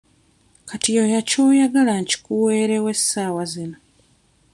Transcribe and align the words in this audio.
Kati 0.69 0.89
yoya 0.97 1.19
ky'oyoya 1.29 1.65
nkikuweerewo 2.01 2.87
essaawa 2.95 3.43
zino. 3.51 3.77